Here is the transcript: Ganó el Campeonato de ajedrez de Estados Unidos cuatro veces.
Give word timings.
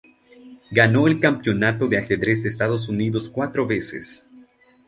Ganó 0.71 1.05
el 1.05 1.19
Campeonato 1.19 1.87
de 1.87 1.99
ajedrez 1.99 2.41
de 2.41 2.49
Estados 2.49 2.89
Unidos 2.89 3.29
cuatro 3.29 3.67
veces. 3.67 4.27